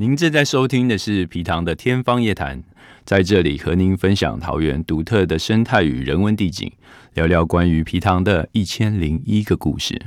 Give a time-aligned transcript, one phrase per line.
[0.00, 2.62] 您正在收听的是皮糖的天方夜谭，
[3.04, 6.70] 在这里和您分享桃园独特的生态与人文地景，
[7.14, 10.00] 聊聊关于皮糖的一千零一个故事。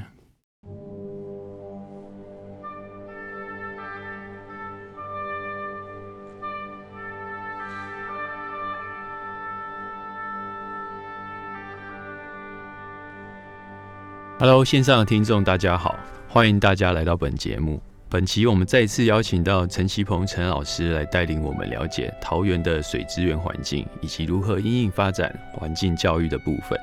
[14.40, 16.00] Hello，线上的听众大家好，
[16.30, 17.82] 欢迎大家来到本节目。
[18.12, 26.78] 本期我们再次邀请到陈其鹏陈老师来带领我们了解桃园的水资源环境以及如何因应发展环境教育的部分。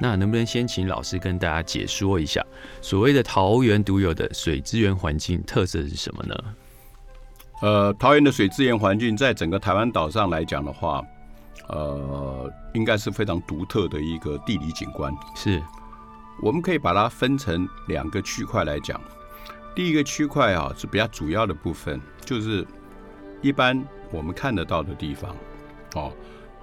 [0.00, 2.42] 那能不能先请老师跟大家解说一下，
[2.80, 6.34] 所谓的桃园独有的水资源环境特色是什么呢？
[7.60, 11.04] 呃，桃园的水资源环境在整个台湾岛上来讲的话，
[11.68, 15.12] 呃，应该是非常独特的一个地理景观。
[15.36, 15.62] 是，
[16.42, 18.98] 我们可以把它分成两个区块来讲。
[19.74, 22.66] 第一个区块啊是比较主要的部分，就是
[23.40, 25.34] 一般我们看得到的地方
[25.94, 26.12] 哦。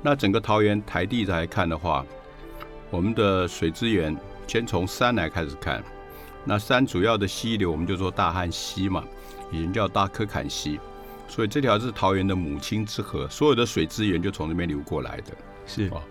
[0.01, 2.05] 那整个桃园台地来看的话，
[2.91, 4.15] 我们的水资源
[4.47, 5.83] 先从山来开始看。
[6.45, 9.03] 那山主要的溪流，我们就说大汉溪嘛，
[9.51, 10.79] 以前叫大科坎溪，
[11.27, 15.33] 所以这条是桃园的母亲之河，所有的水资源就从那边流过来的。
[15.65, 16.01] 是哦，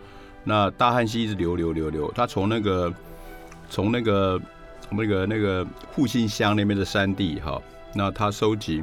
[0.42, 2.92] 那大汉溪一直流流流流，它从那个
[3.70, 4.40] 从那个。
[4.90, 7.60] 那个那个复兴乡那边的山地哈，
[7.94, 8.82] 那它收集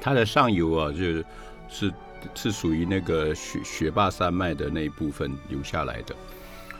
[0.00, 1.24] 它的上游啊，就是
[1.68, 1.92] 是
[2.34, 6.14] 是属于那个雪雪霸山脉的那一部分流下来的。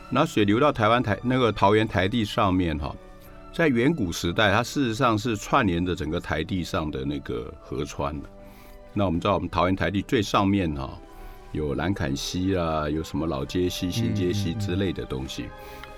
[0.09, 2.95] 那水流到台湾台那个桃园台地上面哈，
[3.53, 8.29] 在远古时代，它事实上是串联着整个台地上的那个河川的。
[8.93, 10.99] 那我们知道，我们桃园台地最上面哈。
[11.53, 15.47] 有兰坎溪啊，有什么老街溪、新街溪之类的东西。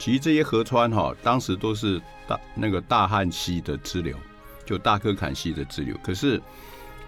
[0.02, 4.16] 其实这些河川哈，当时都是大那个大汉溪的支流，
[4.66, 5.96] 就大科坎溪的支流。
[6.02, 6.42] 可是，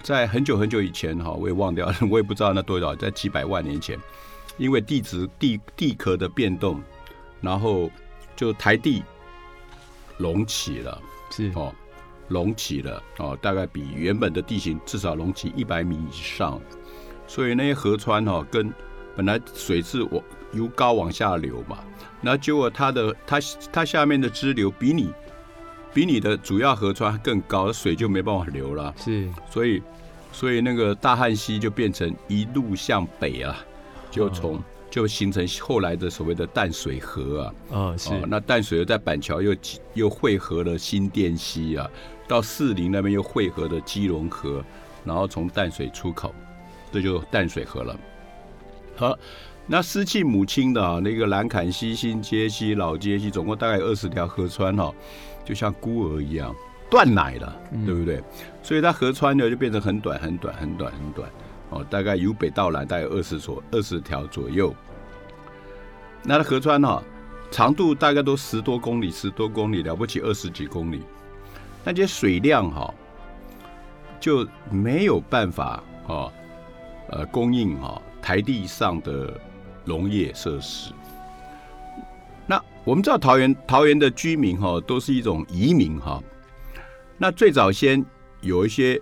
[0.00, 3.98] 在很久很久以前哈，我也忘掉了， 我也不知道那多少，在几百万年前，
[4.58, 6.80] 因为地质地地壳的变动，
[7.40, 7.90] 然后
[8.36, 9.02] 就台地
[10.18, 11.02] 隆起了，
[11.32, 11.74] 是哦，
[12.28, 16.60] 隆起了哦，大概比原本的地形至少隆起一百米以上。
[17.26, 18.72] 所以那些河川哈，跟
[19.16, 21.78] 本来水是往由高往下流嘛，
[22.24, 23.38] 那结果它的它
[23.70, 25.12] 它下面的支流比你
[25.92, 28.92] 比你的主要河川更高，水就没办法流了。
[28.96, 29.82] 是，所以
[30.32, 33.56] 所以那个大汉溪就变成一路向北啊，
[34.10, 37.54] 就从就形成后来的所谓的淡水河啊。
[37.68, 38.10] 哦，是。
[38.26, 39.54] 那淡水又在板桥又
[39.92, 41.88] 又汇合了新店溪啊，
[42.26, 44.64] 到士林那边又汇合了基隆河，
[45.04, 46.34] 然后从淡水出口。
[46.92, 47.96] 这就淡水河了。
[48.94, 49.18] 好，
[49.66, 54.92] 那失去母亲的那个兰坎溪、新街溪、老街西，总共大概二十条河川哈，
[55.44, 56.54] 就像孤儿一样
[56.90, 58.22] 断奶了，对不对？
[58.62, 61.30] 所以它河川呢就变成很短、很短、很短、很短
[61.70, 64.74] 哦，大概由北到南大概二十所二十条左右。
[66.22, 67.02] 那它河川哈
[67.50, 71.00] 长度大概都十多公里、十多公里，了不起二十几公里，
[71.82, 72.92] 那些水量哈
[74.20, 76.30] 就没有办法哦。
[77.08, 79.38] 呃，供应哈台地上的
[79.84, 80.92] 农业设施。
[82.46, 86.22] 那我们知道桃园桃园的居民哈都是一种移民哈。
[87.16, 88.04] 那最早先
[88.40, 89.00] 有一些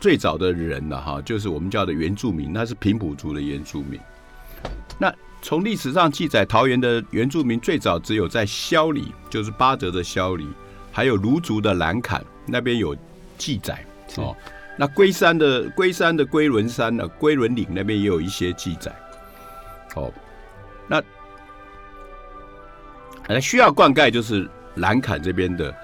[0.00, 4.00] 最早的人呢哈，就是我们叫的原住民，那是平埔族的原住民。
[4.98, 5.12] 那
[5.42, 10.46] 从历史上记载，桃园的原住民最早只有在萧里，就是巴德的萧里，
[10.92, 12.96] 还有卢族的兰坎那边有
[13.36, 13.84] 记载
[14.16, 14.34] 哦。
[14.78, 18.94] 那龟山的龟山的龟仑山呢，龟仑岭那边也有一些记载。
[19.94, 20.12] 哦，
[20.88, 21.02] 那
[23.28, 25.74] 那需要灌溉就是兰坎这边的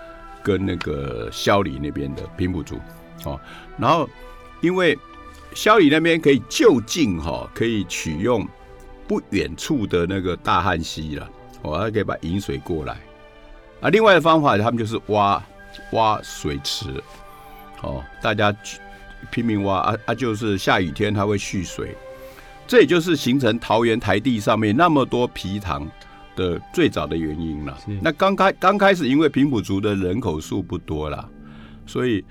[0.43, 2.79] 跟那个萧里那边的平埔族。
[3.25, 3.41] 哦，
[3.77, 4.09] 然后
[4.61, 4.99] 因为
[5.55, 8.47] 萧里那边可以就近哈，可以取用
[9.07, 11.31] 不远处的那个大汉溪了，
[11.63, 12.97] 哦，还可以把引水过来。
[13.81, 15.43] 啊，另外的方法他们就是挖
[15.93, 17.03] 挖水池。
[17.83, 18.53] 哦，大家
[19.31, 20.15] 拼命挖啊啊！
[20.15, 21.97] 就是下雨天它会蓄水，
[22.69, 25.91] 这也就是形成桃园台地上面那么多皮塘
[26.37, 27.77] 的最早的原因了。
[28.01, 31.29] 那刚开刚开始，因为平埔族的人口数不多啦，
[31.87, 32.25] 所以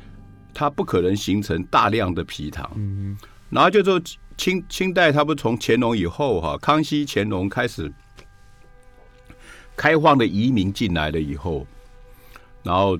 [0.53, 2.71] 它不可能形成大量的皮塘。
[2.75, 3.17] 嗯，
[3.49, 3.99] 然后就说
[4.37, 7.91] 清清代，它不从乾隆以后哈，康熙、乾隆开始
[9.75, 11.67] 开放的移民进来了以后，
[12.63, 12.97] 然后。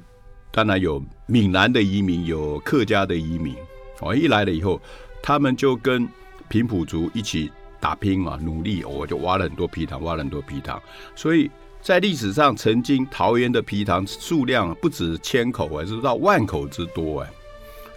[0.50, 3.56] 当然有闽南的移民，有客家的移民。
[4.00, 4.82] 哦，一来了以后，
[5.22, 6.08] 他们就跟
[6.50, 8.84] 平埔族一起打拼嘛，努力。
[8.84, 10.82] 我就挖了很多皮塘，挖了很多皮塘。
[11.16, 11.50] 所以
[11.82, 17.30] 在历史上，曾经桃园的皮塘数量不止千口，还是到万口之多哎。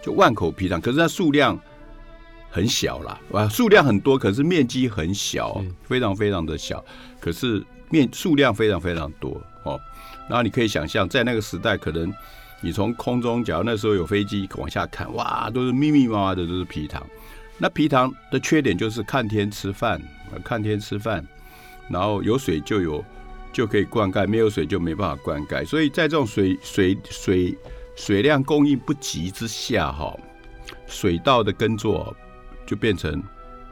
[0.03, 1.59] 就万口皮塘，可是它数量
[2.51, 6.83] 很小啦，啊，数量很多，可是面积很小，嗯非常非常的小，
[7.21, 9.79] 可是面数量非常非常多哦。
[10.29, 12.11] 然后你可以想象，在那个时代，可能
[12.63, 17.07] 你从空中，假如那时候有飞机往下看，哇，都是密密麻麻的都是皮塘。
[17.63, 20.01] 那皮糖的缺点就是看天吃饭，
[20.33, 21.23] 呃看天吃饭，
[21.91, 23.05] 然后有水就有
[23.53, 25.65] 就可以灌溉，没有水就没办法灌溉。
[25.67, 27.59] 所以在这种水水水
[27.95, 30.17] 水量供应不及之下，哈，
[30.87, 32.17] 水稻的耕作
[32.65, 33.23] 就变成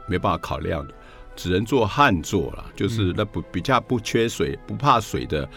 [0.07, 0.93] 没办法考量的，
[1.35, 5.49] 只能做旱作了，就是那不比较不缺水、不怕水的。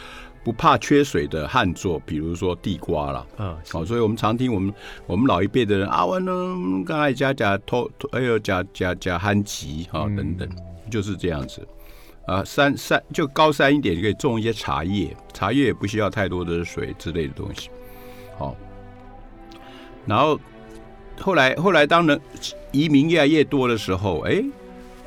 [0.45, 4.75] 不怕缺水的旱作，比如说地瓜啦，啊，哦，所以我们常听我们
[5.07, 6.33] 我们老一辈的人啊，我呢
[6.85, 10.49] 刚才加加偷，哎呦加加加旱吉哈嗯等等，
[10.91, 11.67] 就是这样子。
[12.25, 17.69] 啊，山山就高山一点，就可以种一些茶叶，茶叶也不需要太多的水之类的东西。
[18.39, 18.57] 好，
[20.07, 20.39] 然后
[21.21, 22.21] 后来后来当人
[22.71, 24.41] 移民越来越多的时候，哎，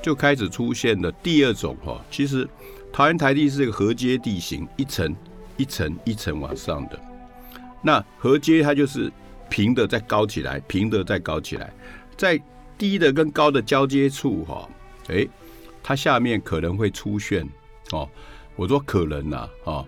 [0.01, 2.45] 就开始出现了第二种哈，其实
[2.95, 5.13] 桃园台地是一个河街地形，一层
[5.57, 6.97] 一层一层往上的。
[7.81, 9.11] 那河街它就是
[9.49, 11.73] 平的再高起来，平的再高起来，
[12.15, 12.41] 在
[12.77, 14.69] 低的跟高的交接处哈，
[15.09, 15.27] 哎，
[15.83, 17.45] 它下面可能会出现
[17.91, 18.07] 哦，
[18.55, 19.87] 我说可能呐、啊，哦，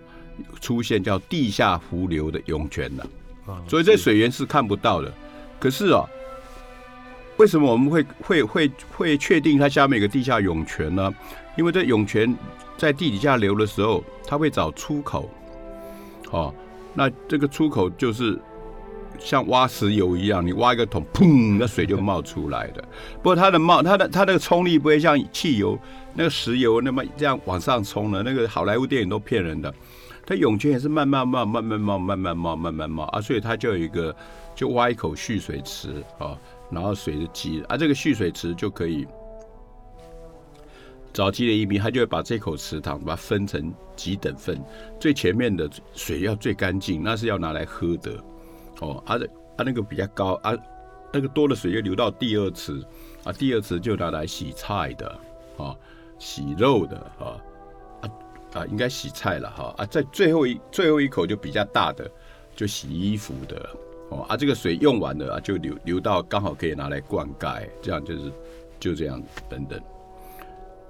[0.60, 3.02] 出现叫地下湖流的涌泉呐、
[3.46, 5.10] 啊所以这水源是看不到的。
[5.58, 6.04] 可是啊，
[7.38, 11.10] 为什么我们会会会会确定它下面有个地下涌泉呢？
[11.56, 12.36] 因为这涌泉
[12.78, 15.28] 在地底下流的时候，它会找出口，
[16.30, 16.54] 哦，
[16.94, 18.38] 那这个出口就是
[19.18, 22.82] 像挖石油一样，你挖一个桶，砰，那水就冒出来的。
[23.16, 25.76] 不过它的冒，它的它那个冲力不会像汽油
[26.14, 29.74] 那个石油那么这样往上冲的，那个好莱坞电影都骗人的。
[30.24, 34.14] 它涌泉也是慢慢冒、慢慢冒、慢慢冒、慢慢冒啊，所以它就有一个，
[34.54, 36.38] 就挖一口蓄水池啊，
[36.70, 39.04] 然后水就积啊，这个蓄水池就可以。
[41.12, 44.62] 早期的移民，他就会把这口池塘把它分成几等份，
[45.00, 48.12] 最前面的水要最干净，那是要拿来喝的，
[48.80, 49.16] 哦，啊，
[49.56, 50.54] 啊那个比较高啊，
[51.12, 52.80] 那个多的水就流到第二池，
[53.24, 55.08] 啊，第二池就拿来洗菜的，
[55.56, 55.74] 啊，
[56.18, 57.40] 洗肉的，啊，
[58.02, 58.10] 啊
[58.52, 62.08] 啊，应该洗菜了哈，啊，在最后一最后一口就比较大的，
[62.54, 63.68] 就洗衣服的，
[64.10, 68.32] 哦，啊，这个水用完了啊，就流流到刚好可以拿来灌溉，这样就是
[68.78, 69.80] 就这样等等。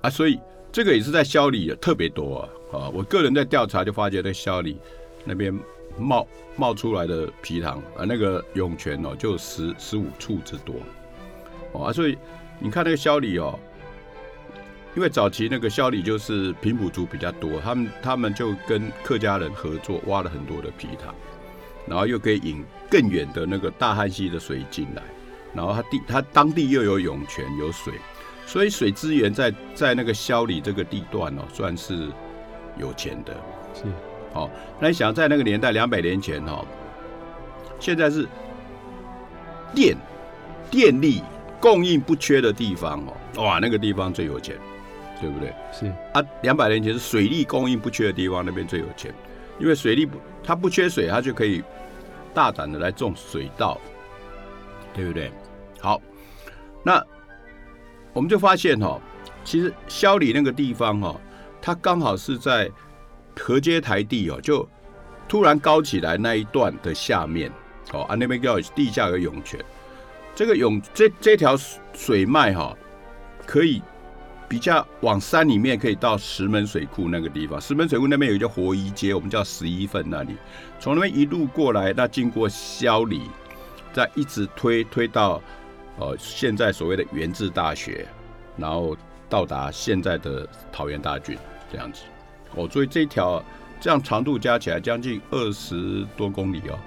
[0.00, 0.38] 啊，所以
[0.70, 2.88] 这个也是在肖里特别多啊啊！
[2.94, 4.78] 我个人在调查就发觉，在肖里
[5.24, 5.52] 那边
[5.98, 10.76] 冒冒出来的皮塘啊，那个涌泉哦，就十十五处之多
[11.72, 11.92] 哦啊！
[11.92, 12.16] 所以
[12.60, 13.58] 你看那个肖里哦，
[14.94, 21.12] 因为早期那个肖里就是平埔族比较多，他们他们就跟客家人合作，挖了很多的皮塘，
[21.86, 25.02] 然后又可以引更远的那个大汉溪的水进来，
[25.54, 27.94] 然后他地他当地又有涌泉有水。
[28.48, 32.08] 所以水资源在在那个萧里这个地段哦，算是
[32.78, 33.34] 有钱的。
[33.74, 33.82] 是
[34.32, 34.48] 好、
[34.80, 36.64] 那你想在那个年代，两百年前哦，
[37.78, 38.26] 现在是
[39.74, 39.94] 电
[40.70, 41.22] 电力
[41.60, 42.98] 供应不缺的地方
[43.34, 44.56] 哦，哇，那个地方最有钱，
[45.20, 45.52] 对不对？
[45.70, 49.12] 是啊，两百年前是水利供应不缺的地方，那边最有钱，
[49.58, 51.62] 因为水利不它不缺水，它就可以
[52.32, 53.78] 大胆的来种水稻，
[54.94, 55.30] 对不对？
[55.80, 56.00] 好，
[56.82, 57.04] 那
[58.18, 59.00] 我们就发现哈、哦，
[59.44, 61.20] 其实萧里那个地方哈、哦，
[61.62, 62.68] 它刚好是在
[63.38, 64.68] 河街台地哦，就
[65.28, 67.48] 突然高起来那一段的下面
[67.92, 69.64] 哦，啊那边叫地下有涌泉，
[70.34, 71.56] 这个涌这这条
[71.94, 72.76] 水脉哈、
[73.46, 73.80] 可以
[74.48, 77.60] 比较往山里面，可以到石门水库那个地方。
[77.60, 80.34] 石门水库那边有一个活一街，我们叫十一份那里，
[80.80, 83.22] 从那边一路过来，那经过萧里，
[83.92, 85.40] 再一直推推到
[85.98, 88.06] 呃现在所谓的元治大学，
[88.56, 88.96] 然后
[89.28, 91.36] 到达现在的桃园大郡
[91.70, 92.02] 这样子。
[92.54, 93.42] 哦，所以这一条
[93.80, 96.78] 这样长度加起来将近二十多公里哦，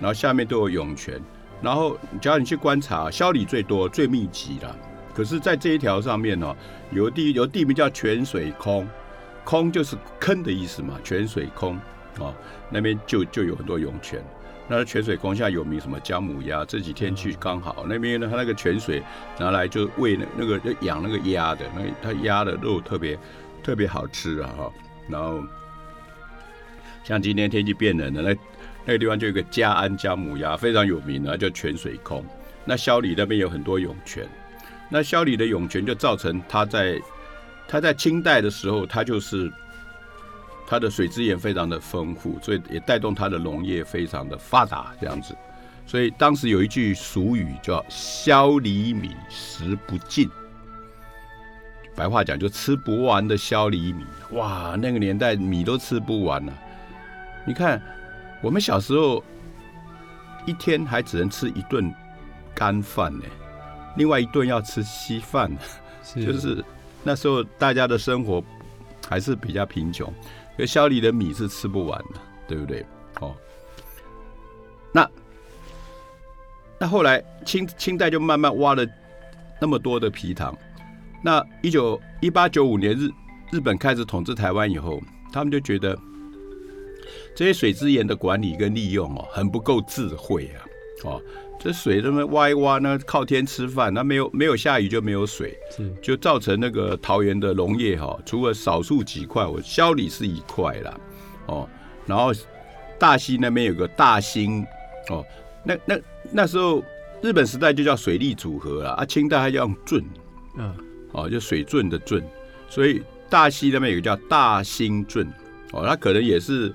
[0.00, 1.20] 然后下面都有涌泉，
[1.62, 4.74] 然后只要你去观察，萧里最多最密集啦。
[5.14, 6.54] 可是，在这一条上面哦，
[6.90, 8.86] 有地有地名叫泉水空，
[9.44, 11.80] 空就是坑的意思嘛，泉水空
[12.18, 12.34] 哦，
[12.68, 14.22] 那边就就有很多涌泉。
[14.68, 19.02] 那泉水宫现在有名什么姜母鸭，这几天去刚好那边呢，它那个泉水
[19.38, 23.18] 拿来就喂那那个养那个鸭的，那它鸭的肉特别
[23.62, 24.72] 特别好吃啊哈。
[25.08, 25.40] 然后
[27.04, 28.36] 像今天天气变冷了，那
[28.84, 32.24] 那个地方就有个嘉安姜母鸭非常有名啊，叫泉水宫。
[32.64, 34.28] 那萧里那边有很多涌泉，
[34.88, 37.00] 那萧里的涌泉就造成它在
[37.68, 39.48] 它在清代的时候，它就是
[40.66, 45.36] 它的水资源非常的丰富，所以也带动它的农业非常的发达这样子。
[45.86, 50.28] 所以当时有一句俗语叫“削厘米食不尽”，
[51.94, 54.04] 白话讲就吃不完的削厘米。
[54.32, 56.52] 哇，那个年代米都吃不完了。
[57.46, 57.80] 你看，
[58.42, 59.22] 我们小时候
[60.44, 61.94] 一天还只能吃一顿
[62.52, 63.24] 干饭呢，
[63.96, 65.56] 另外一顿要吃稀饭，
[66.16, 66.64] 就是
[67.04, 68.42] 那时候大家的生活
[69.08, 70.12] 还是比较贫穷，
[70.58, 72.84] 而削里的米是吃不完的，对不对？
[73.20, 73.34] 哦，
[74.92, 75.10] 那
[76.78, 78.86] 那后来清清代就慢慢挖了
[79.60, 80.56] 那么多的皮糖，
[81.22, 83.08] 那一九一八九五年日
[83.52, 85.00] 日本开始统治台湾以后，
[85.32, 85.96] 他们就觉得。
[87.36, 90.64] 这些水资源的管理跟利用哦，很不够智慧啊！
[91.04, 91.22] 哦，
[91.58, 95.56] 这水这么挖一挖呢，靠天吃饭，那没有没有下雨就没有水，
[96.00, 101.00] 就造成那个桃园的农业哈，除了少数几块，我消里是一块啦，
[101.46, 101.68] 哦，
[102.06, 102.30] 然后
[102.98, 104.64] 大溪那边有个大兴
[105.10, 105.24] 哦，
[105.64, 105.98] 那那
[106.30, 106.84] 那时候
[107.20, 110.04] 日本时代就叫水利组合了啊，清代还叫圳，
[110.56, 110.74] 嗯，
[111.12, 112.22] 哦，就水圳的圳，
[112.68, 115.26] 所以大溪那边有个叫大兴圳，
[115.72, 116.72] 哦，它可能也是。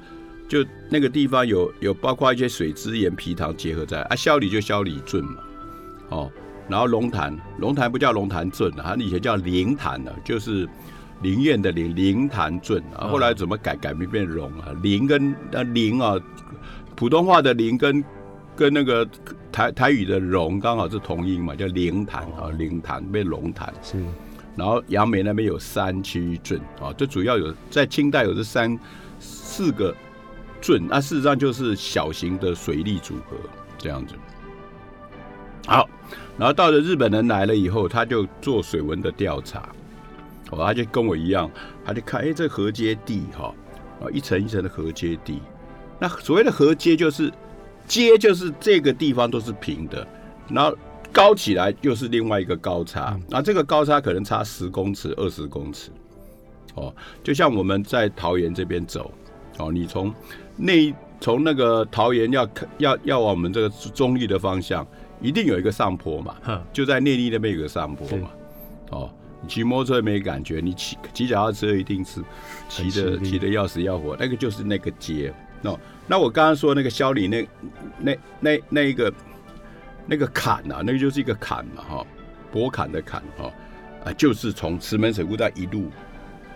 [0.51, 5.37] 就那个地方有有包括一些水资源皮糖结合在啊，萧里就萧里镇嘛，
[6.09, 6.31] 哦，
[6.67, 10.67] 然后龙潭龙潭不叫龙潭镇啊，它以前叫灵潭呢，就是
[11.21, 14.75] 灵验的灵灵潭镇啊，后来怎么改改名变龙啊？
[14.83, 16.19] 灵跟那灵啊，
[16.97, 18.03] 普通话的灵跟
[18.53, 19.07] 跟那个
[19.53, 24.03] 台台语的龙刚好是同音嘛，叫灵潭啊，灵潭变龙潭是，
[24.57, 28.77] 然后杨梅那边有三区镇啊，这主要有在清代有这三
[29.17, 29.95] 四个。
[30.61, 33.35] 圳，那事实上就是小型的水利组合
[33.77, 34.15] 这样子。
[35.65, 35.89] 好，
[36.37, 39.69] 然后到了日本人来了以后，他就做水文的调查，
[40.49, 41.49] 哦，他就跟我一样，
[41.85, 43.53] 他就看，哎，这河阶地哈，
[43.99, 45.39] 啊，一层一层的河阶地。
[45.99, 47.31] 那所谓的河阶就是
[47.87, 50.07] 阶，就是这个地方都是平的，
[50.49, 50.75] 然后
[51.11, 55.91] 高起来又是另外一个高差，那这个高差可能差十公尺、二十公尺。
[56.73, 59.11] 哦，就像我们在桃园这边走，
[59.57, 60.13] 哦，你从
[60.57, 64.85] 内从那个桃园要要要往我们这个中立的方向，
[65.21, 66.35] 一定有一个上坡嘛，
[66.73, 68.29] 就在内力那边有个上坡嘛。
[68.89, 69.09] 哦，
[69.41, 72.21] 你骑摩托车没感觉，你骑骑脚踏车一定是
[72.67, 74.17] 骑的骑的要死要活。
[74.19, 75.33] 那个就是那个街。
[75.63, 77.47] 哦，那我刚刚说那个肖里那
[77.99, 79.13] 那那那一个
[80.07, 82.05] 那个坎啊，那个就是一个坎嘛，哈，
[82.51, 83.51] 博坎的坎哈，
[84.03, 85.91] 啊，就是从石门水库到一路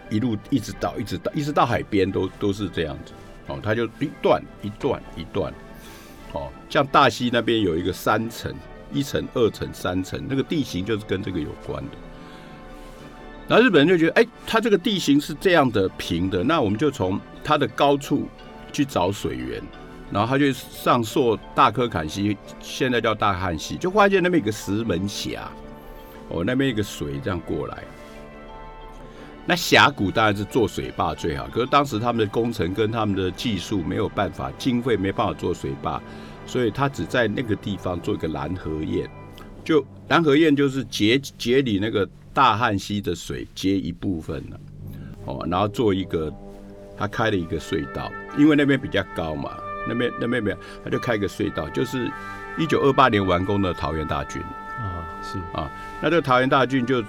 [0.09, 3.13] 一路一直到一直到一直到海边都都是这样子。
[3.47, 5.53] 哦，它就一段一段一段，
[6.33, 8.51] 哦，像大溪那边有一个三层，
[8.91, 11.91] 一层、二层、三层，那个地形就是跟这个有关的。
[13.47, 18.27] 然后日本人就觉得，哎，它这个地形是这样的平的，那我们就从它的高处
[18.74, 19.62] 去找水源，
[20.12, 25.47] 然后他就上溯大科坎溪，现在叫大汉溪，就发现那边有个石门峡，
[26.29, 27.83] 哦，那边一个水这样过来。
[29.47, 36.01] 那峡谷当然是做水坝最好，可是当时他们的工程跟他们的技术没有办法，经费没办法做水坝，
[36.47, 39.07] 所以他只在那个地方做一个拦河堰，
[39.63, 44.59] 就拦河堰就是截截里那个大汉溪的水截一部分了，
[45.25, 46.33] 哦，然后做一个
[46.97, 49.55] 他开了一个隧道，因为那边比较高嘛，
[49.87, 52.11] 那边那边没有，他就开一个隧道，就是
[52.57, 54.41] 一九二八年完工的桃园大郡。
[54.41, 55.37] 啊，是。
[55.53, 55.69] 啊，
[56.01, 57.03] 那这个桃园大郡就。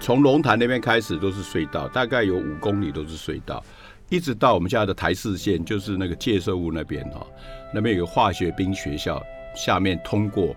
[0.00, 3.64] 从龙潭那边开始都是隧道，大概有五公里都是隧道，
[4.10, 7.26] 一直到我们现在的台四线，就是那个介寿屋那边哈，
[7.72, 9.22] 那边有个化学兵学校，
[9.56, 10.54] 下面通过，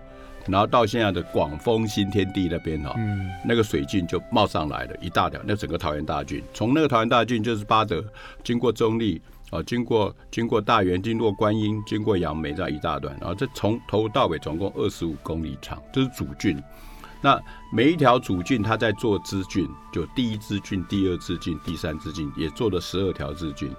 [0.48, 8.04] 然后到现在的广丰新天地那边哈，嗯，那个水郡就冒上来了，一大条，那整个桃园大郡，从那个桃园大郡就是巴德，
[8.44, 16.62] 经过中立，啊，经过经过大园，经过观音，经过杨梅这样一大段，然后这从头到尾总共二十五公里长，这是主郡。
[17.28, 23.70] 那每一条主郡，他在做支郡，就第一支郡、第二支郡、第三支郡，也做了十二条支郡。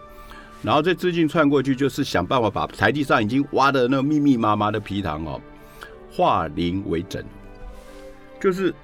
[0.62, 5.40] 然后这支郡串过去，就是想办法把台地上已经挖的那密密麻麻的皮塘哦，
[6.12, 7.24] 化零为整，
[8.38, 8.74] 就是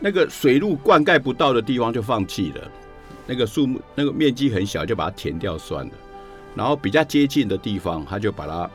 [0.00, 2.68] 那个水路灌溉不到的地方就放弃了，
[3.28, 5.92] 那个树木那个面积很小，就把它填掉算了。
[6.56, 8.68] 然后比较接近的地方，他就把它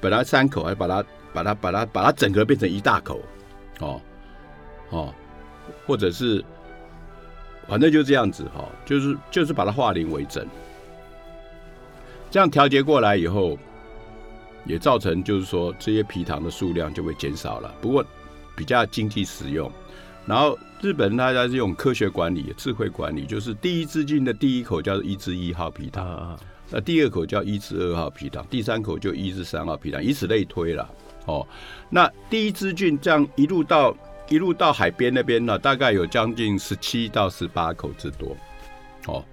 [0.00, 3.20] 本来三口，还把它把它把它把它整个变成一大口
[3.80, 4.00] 哦。
[4.90, 5.14] 哦，
[5.86, 6.44] 或者是，
[7.66, 10.46] 反正就这样子哈，就是就是把它化零为整，
[12.30, 13.56] 这样调节过来以后，
[14.64, 17.74] 也造成就是说这些皮糖的数量就会减少了。
[17.80, 18.04] 不过
[18.56, 19.70] 比较经济实用。
[20.26, 30.88] 然后日本大家是用科学管理、智慧管理，就是第一支进的第一口叫做一至一号皮糖，那第二口叫一至二号皮糖，第三口就一至三号皮糖，以此类推了。
[31.26, 31.44] 哦，
[31.88, 33.96] 那第一支菌这样一路到
[34.30, 38.36] 一路到海边那边呢，大概有将近十七到十八口之多，
[39.06, 39.24] 哦，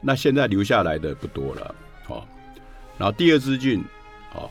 [0.00, 1.74] 那现在留下来的不多了，
[2.06, 2.24] 哦，
[2.96, 3.84] 然后第二支郡，
[4.32, 4.48] 哦，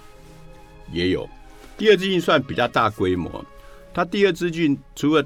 [0.91, 1.27] 也有，
[1.77, 3.43] 第二支郡算比较大规模，
[3.93, 5.23] 它第二支郡除了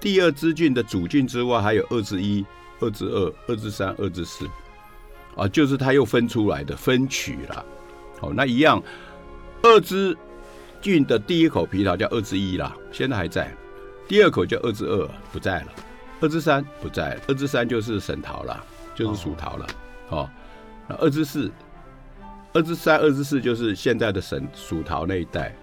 [0.00, 2.44] 第二支郡的主郡之外，还有二之一、
[2.80, 4.44] 二之二、二之三、二之四，
[5.36, 7.64] 啊，就是它又分出来的分取了，
[8.22, 8.82] 哦，那一样，
[9.62, 10.18] 二支。
[10.82, 13.54] 郡的第一口皮桃叫二之一啦，现在还在。
[14.10, 15.66] 第二口叫二之二，不在了。
[16.20, 18.60] 二之三不在了，二之三就是省桃了，
[18.92, 19.66] 就是蜀桃了。
[20.08, 20.28] 哦，
[20.88, 21.48] 那二之四、
[22.52, 25.54] 二之三、二之四就是现在的省蜀桃那一带。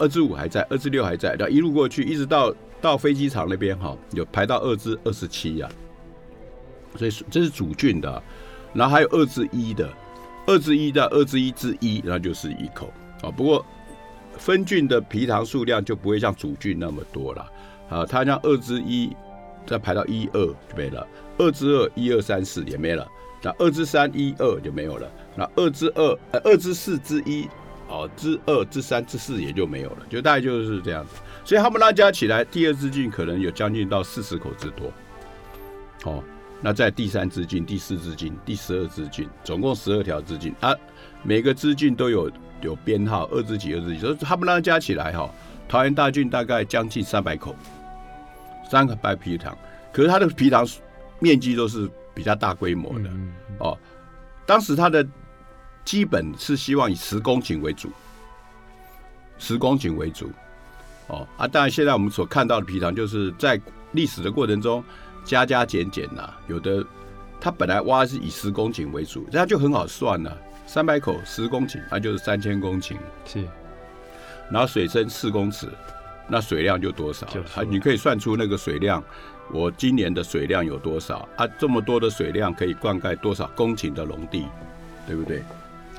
[0.00, 5.68] 二之五还在，二之六还在，然后一路过去，一直到到飞机场那边哈，有排到二之二十七呀。
[6.96, 8.20] 所以这是主郡的，
[8.72, 9.88] 然后还有二之一的，
[10.48, 12.92] 二之一到二之一之一，那就是一口
[13.22, 13.30] 啊。
[13.30, 13.64] 不过。
[14.38, 17.52] 分菌的皮糖数量就不会像主菌那么多了，
[17.88, 19.14] 啊，它像二之一
[19.66, 21.06] 再排到一二就没了，
[21.38, 23.06] 二之二一二三四也没了，
[23.42, 27.48] 那二之三一二就没有了，那二之二呃二之四之一
[27.88, 31.12] 哦之二之三之四也就没有了，就大概就是这样子，
[31.44, 34.92] 所以他们拉加起来，第二支菌可能有将近到四十口之多，
[36.04, 36.22] 哦，
[36.60, 40.54] 那在第三支菌、第四支菌、第十二支菌，总共十二条支菌。
[40.60, 40.74] 啊，
[41.24, 42.30] 每个支郡都有。
[42.60, 45.30] 有编号二之几二支几，所以他们那加起来哈，
[45.68, 47.54] 桃园大郡大概将近三百口，
[48.70, 49.54] 三个白皮糖，
[49.92, 50.66] 可是它的皮糖
[51.18, 53.10] 面积都是比较大规模的
[53.58, 53.76] 哦。
[54.46, 55.06] 当时它的
[55.84, 57.90] 基本是希望以十公顷为主，
[59.36, 60.30] 十公顷为主
[61.08, 61.46] 哦啊。
[61.46, 63.60] 当然现在我们所看到的皮糖，就是在
[63.92, 64.82] 历史的过程中
[65.22, 66.82] 加加减减呐，有的
[67.38, 70.34] 它本来挖是以十公顷为主，这样就很好算了。
[70.66, 72.96] 三百口十公顷，那就是三千公顷。
[73.24, 73.44] 是，
[74.50, 75.68] 然后水深四公尺，
[76.28, 77.26] 那水量就多少？
[77.54, 79.02] 啊，你可以算出那个水量。
[79.52, 81.28] 我今年的水量有多少？
[81.36, 84.46] 啊，这么多的水量可以灌溉多少公顷的农地，
[85.06, 85.42] 对不对？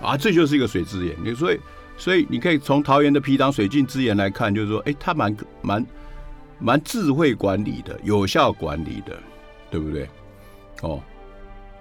[0.01, 1.15] 啊，这就是一个水资源。
[1.23, 1.60] 你所以，
[1.95, 5.86] 所以你可以从桃园的皮塘水浸资源来看，就是说，哎，它蛮蛮
[6.58, 9.15] 蛮智慧管理的，有效管理的，
[9.69, 10.10] 对不对？
[10.82, 10.99] 哦。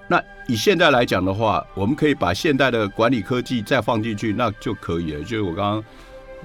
[0.06, 5.20] 那以现在来讲的话，我们可以把现代的管理科技再放进去，那就可以了。
[5.20, 5.84] 就是我刚刚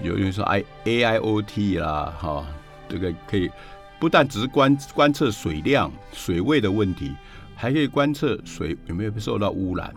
[0.02, 2.48] 有人说 I A I O T 啦，哈，
[2.88, 3.52] 这个可以
[4.00, 7.14] 不但只是观观测水量、水位的问题，
[7.54, 9.94] 还可以观测水有没有受到污染，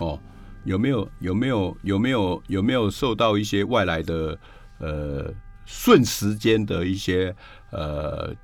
[0.00, 0.18] 哦，
[0.64, 4.36] 有没有有没有有没有有没有受到一些外来的
[4.80, 5.32] 呃
[5.64, 7.32] 瞬时间的一些
[7.70, 8.34] 呃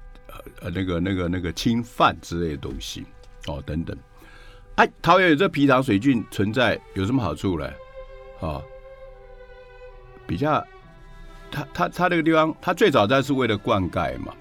[0.60, 3.04] 呃那个那个那个侵犯之类的东西，
[3.48, 3.96] 哦，等等。
[4.80, 7.70] 哎，桃园有这皮塘水郡存在有什么好处呢？
[8.40, 8.62] 啊，
[10.26, 10.66] 比较，
[11.50, 14.32] 它它它这个地方，它最早在是为了灌溉嘛，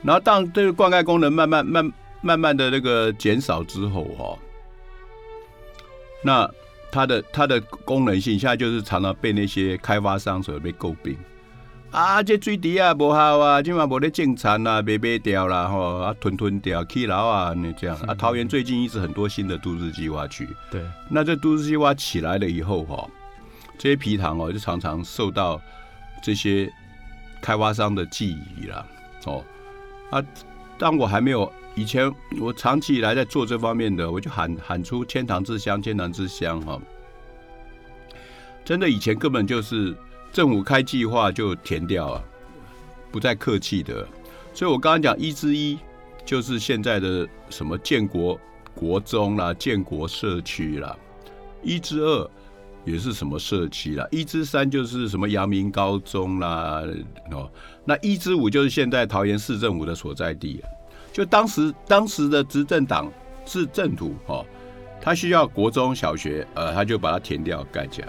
[0.00, 4.38] 然后当这个灌溉功能慢慢慢慢慢的那个减少之后，哈，
[6.22, 6.48] 那
[6.92, 11.18] 它的它的功能性现在就是常常被那些开发商所被诟病。
[11.94, 18.12] 啊，这水池啊不好啊，今晚无咧种田啊，卖卖掉啦吼，啊吞吞掉起牢啊，那这样啊。
[18.12, 23.08] 桃园最近一直很多新的都市计划区，对，那这都市计划起来了以后哈，
[23.78, 25.60] 这些皮糖哦就常常受到
[26.20, 26.68] 这些
[27.40, 28.84] 开发商的质疑了
[29.26, 29.44] 哦。
[30.10, 30.20] 啊，
[30.76, 36.76] 当我还没有以前，我长期以来在做这方面的，我就喊喊出天堂之乡，天堂之乡哈。
[38.64, 39.96] 真的以前根本就是。
[40.34, 42.24] 政府开计划就填掉啊，
[43.12, 44.04] 不再客气的。
[44.52, 45.78] 所以我刚刚讲一之一
[46.24, 48.38] 就是现在的什么建国
[48.74, 50.96] 国中啦、建国社区啦，
[51.62, 52.28] 一之二
[52.84, 56.82] 也是什么社区啦，一之三就是什么阳明高中啦
[57.30, 57.48] 哦，
[57.84, 60.60] 那一之五就是现在桃园市政府的所在地。
[61.12, 63.08] 就当时当时的执政党
[63.46, 64.44] 是政府哦，
[65.00, 68.08] 他需要国中小学，呃，他就把它填掉盖起来。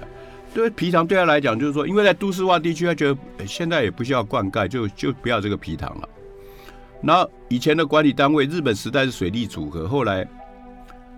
[0.55, 6.09] 对皮糖对他来讲，就是说，因为在都市化地区，他觉得现在也不需要灌溉，就就不要这个皮糖了。
[7.03, 10.25] 然后以前的管理单位，日本时代是水利组合，后来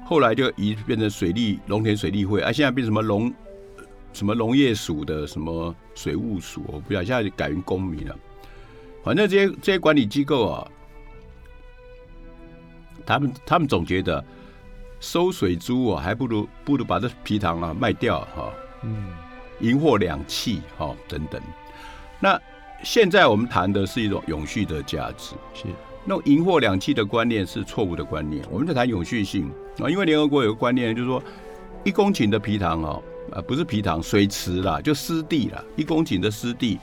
[0.04, 3.32] 后来就移变成水利农田水利会，啊，现在变什么农
[4.12, 8.18] 什么农业署的什么水务署，我不知道，现在改名公民了。
[9.04, 10.68] 反正这些这些管理机构啊，
[13.06, 14.26] 他们他们总觉得
[15.00, 19.27] 收水租啊，还不如不如把这皮糖啊卖掉哈，嗯。
[19.60, 21.42] 银货两讫，哈等等。
[22.20, 22.40] 那
[22.84, 25.68] 现在我们谈的是一种永续的价值，是
[26.06, 28.46] 那种银货两讫的观念是错误的观念。
[28.52, 31.22] 我们在谈永续性啊，因为联合国有个观念，就是说
[31.84, 36.80] 一公顷的皮塘哦，啊，不是皮塘，水池啦，就湿地啦，一公顷的湿地，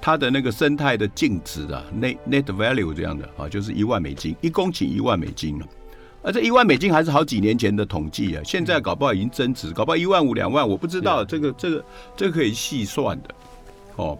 [0.00, 5.66] 它的那个生态的净值啊，net net value 这样的啊，就是一万美金，一公顷一万美金了。
[6.26, 11.84] 而这一万美金还是好几年前的统计啊，现在搞不好已经增值，搞不好一万五两万，我不知道这个这个
[12.16, 13.28] 这个可以细算的
[13.94, 14.18] 哦。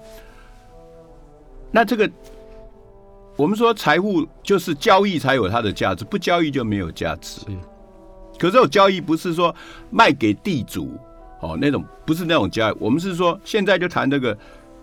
[1.73, 2.09] 那这个
[3.35, 7.40] 我们说财富就是交易才有它的价值，不交易就没有价值。
[8.38, 9.53] 可是这种交易不是说
[9.90, 10.97] 卖给地主
[11.40, 12.77] 哦，那种不是那种交易。
[12.79, 14.38] 我们是说现在就谈这个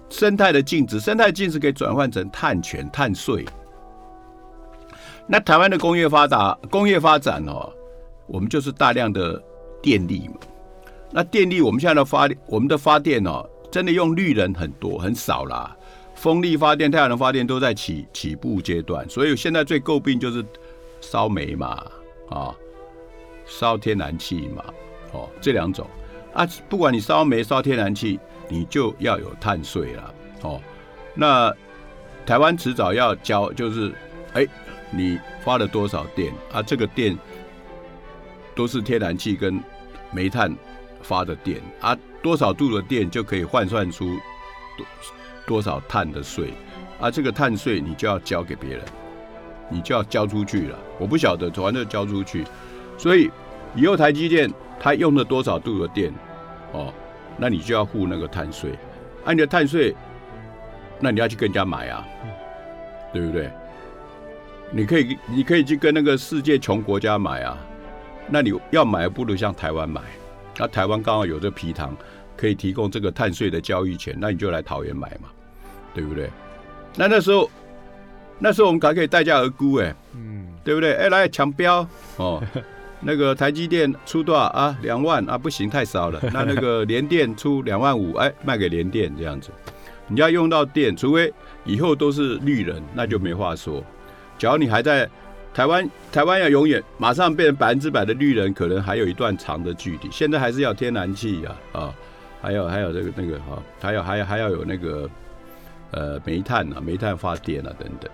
[0.09, 3.45] 生态的净值，生态净值可以转换成碳权、碳税。
[5.25, 7.71] 那台湾的工业发达、工业发展哦，
[8.27, 9.41] 我们就是大量的
[9.81, 10.35] 电力嘛。
[11.11, 15.75] 那电力我们现在的发，我们的发电哦，真的用绿能很多很少啦。
[16.15, 20.45] 风力发电、太阳能发电都在起起步阶段，所以现在最诟病就是
[20.99, 21.83] 烧煤嘛，
[22.29, 22.53] 啊，
[23.45, 24.63] 烧天然气嘛，
[25.13, 25.87] 哦，这两种
[26.33, 30.61] 啊，不管你烧煤、烧天然气，你就要有碳税了，哦，
[31.15, 31.53] 那
[32.25, 33.93] 台湾迟早要交，就是
[34.33, 34.45] 哎。
[34.95, 36.61] 你发了多少电啊？
[36.61, 37.17] 这个电
[38.55, 39.59] 都是天然气跟
[40.11, 40.55] 煤炭
[41.01, 44.05] 发的电啊，多少度的电就可以换算出
[44.77, 44.85] 多
[45.47, 46.53] 多少碳的税
[46.99, 47.09] 啊？
[47.09, 48.81] 这个碳税你就要交给别人，
[49.69, 50.77] 你就要交出去了。
[50.99, 52.45] 我不晓得，反正交出去。
[52.97, 53.31] 所以
[53.75, 56.13] 以后台积电它用了多少度的电
[56.71, 56.93] 哦，
[57.37, 58.77] 那你就要付那个碳税。
[59.25, 59.95] 按你的碳税，
[60.99, 62.05] 那你要去跟人家买啊，
[63.11, 63.51] 对不对？
[64.75, 67.57] 你可以，你可以去跟那个世界穷国家买啊。
[68.27, 70.01] 那你要买，不如向台湾买。
[70.57, 71.95] 那台湾刚好有这皮糖，
[72.35, 75.29] 可以提供这个碳税的交易权，那你就来桃园买嘛，
[75.93, 76.29] 对不对？
[76.95, 77.49] 那那时候，
[78.39, 80.93] 那时候我们还可以待价而沽，哎，嗯，对不对？
[80.93, 82.41] 哎，来抢标哦，
[83.01, 84.75] 那个台积电出多少啊？
[84.81, 86.19] 两万啊，不行，太少了。
[86.33, 89.51] 那那个联电出两万五，哎，卖给联电这样子。
[90.07, 91.31] 你要用到电，除非
[91.65, 93.83] 以后都是绿人，那就没话说。
[94.43, 95.09] 只要你还在
[95.53, 100.09] 台湾，台湾要永远马上变成百分之百的绿人，可能还有一段长的距离。
[100.11, 101.95] 现在还是要天然气呀，啊，
[102.41, 105.09] 还有还有这个那个哈，还有还有还要有那个
[105.91, 108.11] 呃煤炭啊，煤炭发电啊等等。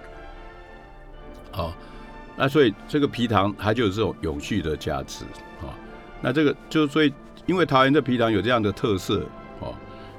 [1.49, 1.73] 好，
[2.35, 5.25] 那所以这个皮糖它就有这种永续的价值
[5.63, 5.73] 啊。
[6.21, 7.11] 那这个就所以
[7.47, 9.25] 因为桃园的皮糖有这样的特色
[9.61, 9.73] 哦，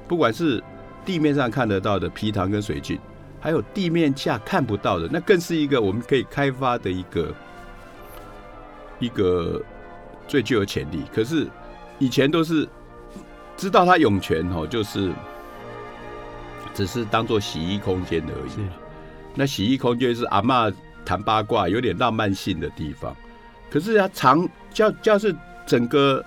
[0.08, 0.60] 不管是
[1.04, 2.98] 地面上看得到的皮糖跟水菌。
[3.40, 7.34] 还有地面下看不到的，那更是一个我们可以开发的一个
[8.98, 9.62] 一个
[10.28, 11.04] 最具有潜力。
[11.12, 11.48] 可是
[11.98, 12.68] 以前都是
[13.56, 15.10] 知道它涌泉哦，就是
[16.74, 18.52] 只是当做洗衣空间而已。
[19.34, 20.70] 那洗衣空间是阿妈
[21.04, 23.16] 谈八卦，有点浪漫性的地方。
[23.70, 26.22] 可是它长叫叫是整个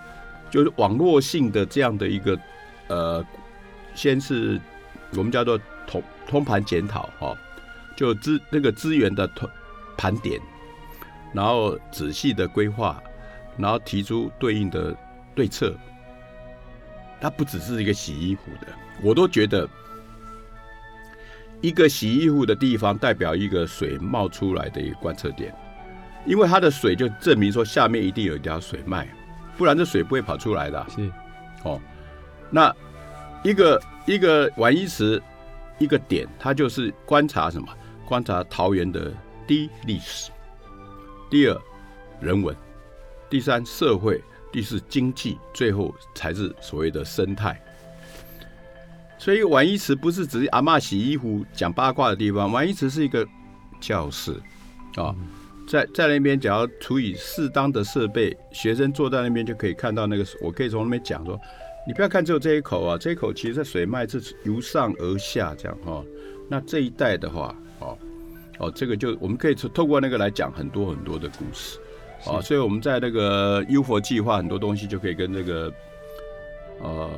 [0.50, 2.40] 就是网络性的这样的一个
[2.88, 3.24] 呃，
[3.94, 4.60] 先是
[5.16, 5.60] 我们叫做。
[5.86, 7.38] 通通盘检讨哈，
[7.96, 9.50] 就资那个资源的通
[9.96, 10.40] 盘点，
[11.34, 13.02] 然后仔细的规划，
[13.58, 14.96] 然后提出对应的
[15.36, 15.76] 对策。
[17.22, 18.68] 它不只是一个洗衣服的，
[19.02, 19.70] 我都觉得
[21.62, 25.54] 一个洗衣服的地方代表一个水冒出来的一个观测点，
[26.26, 29.08] 因为它的水就证明说下面一定有一条水脉，
[29.58, 30.86] 不然这水不会跑出来的。
[30.90, 31.10] 是
[31.64, 31.80] 哦，
[32.50, 32.76] 那
[33.44, 35.22] 一个一个碗衣池。
[35.80, 37.68] 一个点，它就是观察什么？
[38.06, 39.12] 观察桃园的
[39.48, 40.30] 第一历史，
[41.30, 41.62] 第二
[42.20, 42.56] 人文，
[43.30, 47.60] 第三社会，第四经济，最后才是所谓的生态。
[49.18, 53.26] 所以晚衣池不是只是阿妈洗衣服、讲八卦的地方，晚衣池是一个
[53.80, 54.34] 教室
[54.96, 55.16] 啊，
[55.68, 61.40] 在在那边，只要处以适当的设备，学生坐在那边就可以看到那个，我可以从那边讲说。
[61.86, 66.02] 你不要看只有这一口啊，这一口其实水脉是由上而下这样哈。
[66.50, 67.98] 那这一带的话，哦
[68.58, 71.78] 哦，这个就我们可以透过那个来讲很多很多的故事
[72.26, 72.40] 啊。
[72.40, 75.74] 所以我们在那个优佛计划很多东西就可以跟那个
[76.82, 77.10] 呃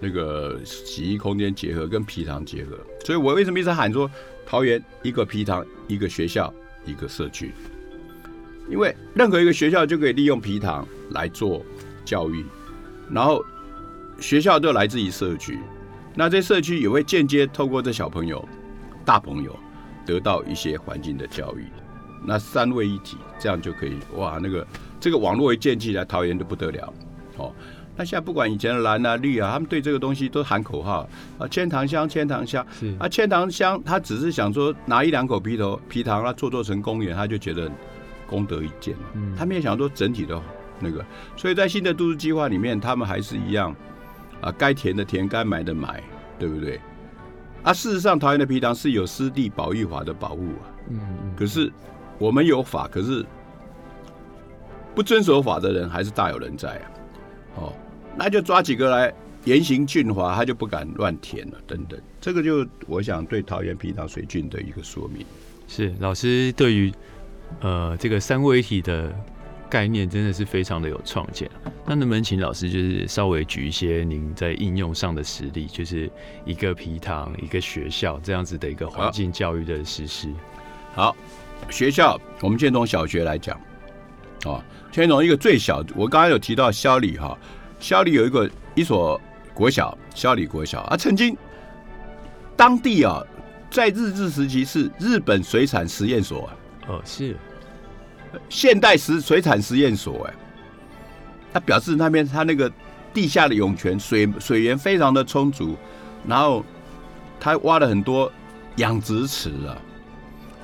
[0.00, 2.76] 那个洗衣空间结合，跟皮塘结合。
[3.04, 4.10] 所以我为什么一直喊说
[4.44, 6.52] 桃园一个皮塘，一个学校，
[6.84, 7.52] 一个社区？
[8.68, 11.64] 因为任何一个学校就可以利用皮塘来做
[12.04, 12.44] 教育，
[13.08, 13.44] 然后。
[14.20, 15.58] 学校都来自于社区，
[16.14, 18.46] 那这社区也会间接透过这小朋友、
[19.04, 19.56] 大朋友
[20.04, 21.64] 得到一些环境的教育，
[22.24, 24.38] 那三位一体，这样就可以哇！
[24.42, 24.66] 那个
[25.00, 26.92] 这个网络一建起来，桃园都不得了
[27.38, 27.52] 哦。
[27.96, 32.64] 那现在不管以前的蓝啊、绿啊，他们对这个东西都喊口号啊，千糖香，千糖香，
[32.98, 37.70] 啊，千糖香，他只是想说拿一两口皮头皮糖啊，做做成公园，他就觉得
[38.26, 38.94] 功德一件，
[39.36, 40.40] 他没有想说整体的
[40.78, 41.04] 那个，
[41.36, 43.74] 所以在新的都市计划里面，他们还是一样。
[44.40, 46.02] 啊，该填的填，该买的买，
[46.38, 46.80] 对不对？
[47.62, 50.64] 啊，事实上，桃园的皮塘是有湿地保育法的保护啊。
[50.88, 51.70] 嗯嗯，可是
[52.18, 53.24] 我们有法，可是
[54.94, 56.90] 不遵守法的人还是大有人在啊。
[57.56, 57.72] 哦，
[58.16, 59.12] 那就抓几个来
[59.44, 62.00] 严刑峻法，他就不敢乱填了，等等。
[62.20, 65.26] 这个就我想对桃园皮塘水郡的一个说明。
[65.68, 66.92] 是老师对于
[67.60, 69.14] 呃这个三位一体的
[69.70, 71.48] 概念真的是非常的有创建。
[71.86, 76.10] 那能不能请老师就是稍微举一些您在应用上的实例，就是
[76.44, 80.28] 一个皮塘、一个学校这样子的一个环境教育的实施？
[80.94, 81.16] 好，
[81.70, 83.58] 学校我们先从小学来讲，
[84.44, 87.38] 哦，先从一个最小，我刚刚有提到肖里哈，
[87.78, 89.20] 肖里有一个一所
[89.54, 91.36] 国小，肖里国小啊，曾经
[92.56, 93.22] 当地啊，
[93.70, 96.56] 在日治时期是日本水产实验所、啊，
[96.88, 97.36] 哦，是
[98.48, 100.34] 现代实水产实验所，哎，
[101.52, 102.70] 他表示那边他那个
[103.12, 105.76] 地下的涌泉水水源非常的充足，
[106.26, 106.64] 然后
[107.38, 108.30] 他挖了很多
[108.76, 109.76] 养殖池啊，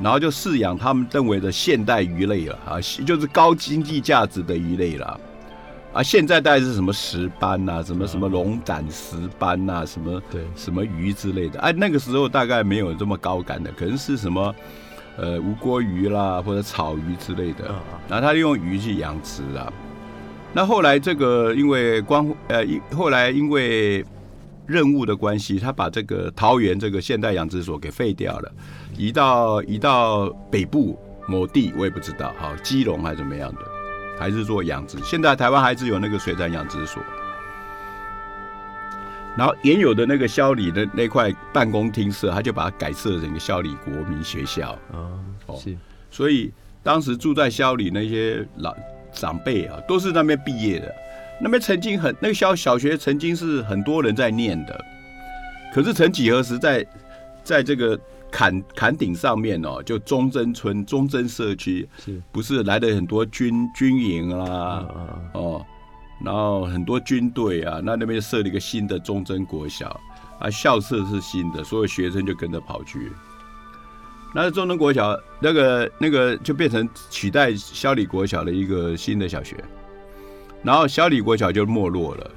[0.00, 5.20] 然后就饲养他们认为的现代鱼类了啊，就是高经济价值的鱼类了。
[5.92, 11.58] 啊，现在大概是什么石斑呐、什么什么龙胆石斑呐、什么对什么鱼之类的。
[11.60, 14.54] 哎、那个时候大概没有这么高感的，可能是什么
[15.16, 17.68] 呃无锅鱼啦，或者草鱼之类的。
[17.68, 19.72] 啊然后他利用鱼去养殖啊。
[20.52, 24.04] 那后来这个因为光呃，因后来因为
[24.66, 28.52] 任务的关系，他把这个桃园这个现代养殖所给废掉了，
[28.96, 30.98] 移到移到北部
[31.28, 33.60] 某地，我也不知道，好基隆还是怎么样的，
[34.18, 34.98] 还是做养殖。
[35.04, 37.02] 现在台湾还是有那个水产养殖所。
[39.36, 44.70] 然后原有的那个萧里的那块办公厅舍，他就把它改设成一个萧里国民学校。
[44.92, 45.76] 啊，哦是。
[46.10, 46.50] 所以
[46.82, 48.74] 当时住在萧里那些老
[49.12, 50.94] 长辈啊，都是那边毕业的。
[51.38, 54.84] 那边曾经很那个小小学曾经是很多人在念的，
[55.74, 56.86] 可是曾几何时在
[57.44, 57.98] 在这个
[58.30, 62.22] 坎坎顶上面哦，就忠贞村忠贞社区，是。
[62.32, 65.66] 不是来了很多军军营啊啦，啊哦，
[66.24, 70.00] 然后很多军队啊，那那边设了一个新的忠贞国小
[70.38, 73.12] 啊，校舍是新的，所有学生就跟着跑去。
[74.34, 79.56] 那忠贞国小那个那个就变成取代萧里国小的一个新的小学，
[80.62, 82.30] 然后萧里国小就没落了。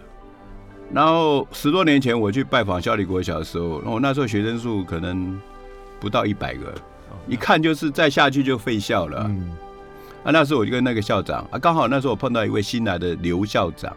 [0.92, 5.40] 然后十多年前我去拜访萧里国小的时候，哦，那时候学生数可能
[6.00, 6.74] 不到一百个，
[7.28, 9.30] 一看就是再下去就废校了。
[10.24, 13.96] 啊，那时候我就跟那个校长啊，刚好那时候我碰到一位新来的刘校长，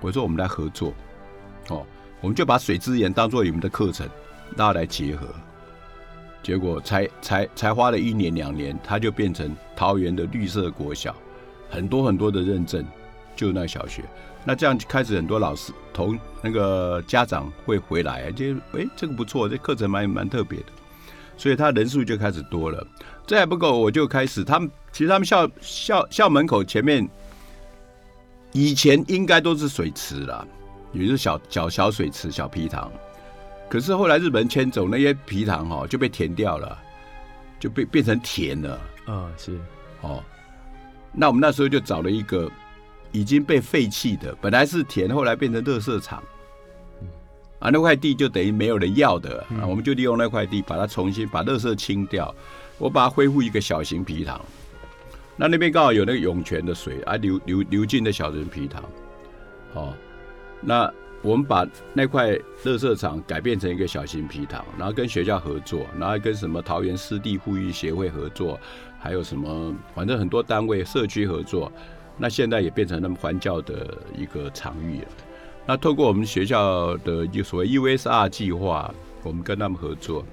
[0.00, 0.94] 我说我们来合作，
[1.68, 1.84] 哦，
[2.20, 4.08] 我们就把水资源当做你们的课程，
[4.56, 5.26] 大家来结合。
[6.42, 11.14] 结果才才才花了一年两年，他就变成桃园的绿色国小，
[11.68, 12.82] 很多很多的认证，
[13.36, 14.02] 就那小学。
[14.44, 20.66] 那这样就开始很多老师同那个家长会回来，就哎这个不错，这课程蛮蛮特别的，
[21.36, 22.86] 所以他人数就开始多了。
[23.26, 27.08] 这还不够，我就开始他们其实他们校校校门口前面
[28.50, 30.44] 以前应该都是水池啦，
[30.92, 32.90] 也就是小小小水池、小皮塘。
[33.68, 36.76] 可是后来日本人迁走，那些皮塘哦、就被填掉了，
[37.60, 39.56] 就被变成田了啊是
[40.00, 40.20] 哦。
[41.12, 42.50] 那我们那时候就找了一个
[43.12, 46.20] 已经被废弃的，本来是田，后来变成垃圾场。
[47.60, 52.34] 啊，那块地就等于没有人要的啊，我们就利用那块地把它重新把垃圾清掉，
[52.78, 54.44] 我把它恢复一个小型皮塘。
[55.38, 58.82] 那那边刚好有那个涌泉的水啊，流流流进的小型皮塘。
[59.74, 59.94] 哦，
[60.60, 62.32] 那我们把那块
[62.64, 68.58] 垃圾场改变成一个小型皮塘，然后跟学校合作，然后跟什么桃园湿地富裕协会合作，
[68.98, 71.70] 还有什么反正很多单位社区合作。
[72.16, 75.08] 那现在也变成他们环教的一个场域了。
[75.64, 80.24] 那透过我们学校的一所谓 USR 计划，我们跟他们合作，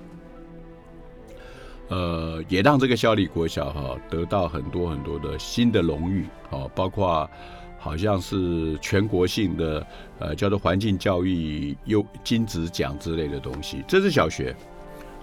[1.89, 7.29] 呃，也让这个孝里国小哈、得到很多很多的新的荣誉哦，包括
[7.77, 9.85] 好像是全国性的
[10.17, 14.55] 呃叫做环境教育优金质奖之类的东西，这是小学。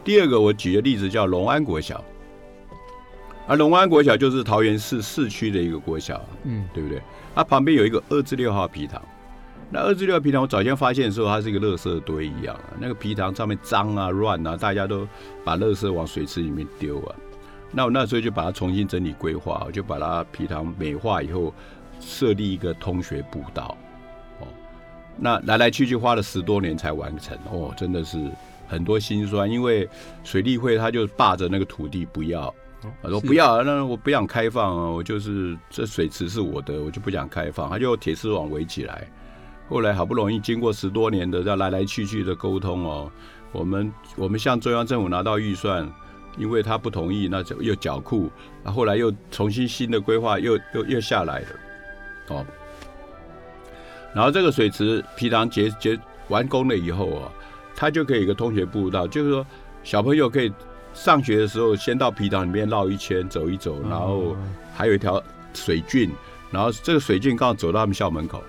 [0.05, 2.05] 第二个我举的例子叫龙安国小，
[3.47, 7.03] 而龙安国小就是桃园市市区的一个国小，嗯对不对？
[7.35, 9.03] 它旁边有一个二至六号皮塘。
[9.75, 12.77] 那二十六号皮塘，我早先发现的时候，它是一个垃圾堆一样啊。
[12.79, 15.09] 那个皮塘上面脏啊、乱啊，大家都
[15.43, 17.15] 把垃圾往水池里面丢啊。
[17.71, 21.55] 那我那时候就把它重新整理规划，我就把它皮塘美化以后，
[22.01, 23.75] 设立一个通学步道。
[24.41, 24.47] 哦，
[25.17, 27.35] 那来来去去花了十多年才完成。
[27.51, 28.31] 哦，真的是
[28.69, 29.89] 很多辛酸，因为
[30.23, 32.55] 水利会他就霸着那个土地不要。
[33.03, 39.09] 他说不要，那我不想开放啊，我就是这水池是我的，我就不想开放，他就铁丝网围起来。
[39.73, 43.11] 后来好不容易经过十多年的要来来去去的沟通哦，
[43.53, 45.91] 我们我们向中央政府拿到预算，
[46.37, 48.31] 因为他不同意，那就又缴库，
[48.65, 51.47] 啊，后来又重新新的规划又又又下来了，
[52.29, 52.47] 哦，
[54.15, 57.33] 然后这个水池皮塘结结完工了以后啊，
[57.75, 59.47] 它就可以一个通学步道，就是说
[59.83, 60.53] 小朋友可以
[60.93, 64.37] 上学的时候先到皮塘里面绕一圈走一走，然后
[64.75, 65.23] 还有一条
[65.55, 66.11] 水郡，
[66.51, 68.45] 然后这个水郡刚好走到他们校门口。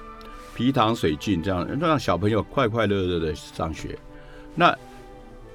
[0.56, 3.98] 皮塘水浸这样让小朋友快快乐乐的上学，
[4.56, 4.76] 那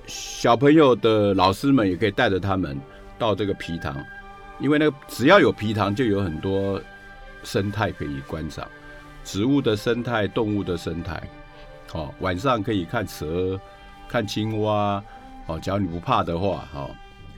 [0.06, 2.78] 小朋友的老师们也可以带着他们
[3.18, 3.96] 到这个皮塘，
[4.58, 6.80] 因为那个只要有皮塘，就有很多
[7.44, 8.66] 生态可以观赏，
[9.24, 11.22] 植物的生态、动物的生态。
[11.92, 13.58] 哦，晚上可以看蛇、
[14.08, 15.02] 看青蛙。
[15.46, 16.90] 哦，只要你不怕的话，哦，